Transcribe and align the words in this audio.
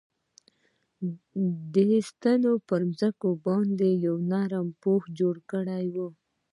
دې 1.73 1.91
ستنو 2.09 2.53
په 2.67 2.75
ځمکه 2.99 3.29
باندې 3.45 3.87
یو 4.05 4.15
نرم 4.31 4.67
پوښ 4.81 5.01
جوړ 5.19 5.35
کړی 5.51 5.85
و 5.95 5.97